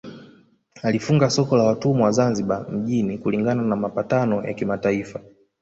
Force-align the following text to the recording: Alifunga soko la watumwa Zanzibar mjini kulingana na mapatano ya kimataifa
Alifunga 0.83 1.29
soko 1.29 1.57
la 1.57 1.63
watumwa 1.63 2.11
Zanzibar 2.11 2.71
mjini 2.71 3.17
kulingana 3.17 3.61
na 3.61 3.75
mapatano 3.75 4.43
ya 4.43 4.53
kimataifa 4.53 5.21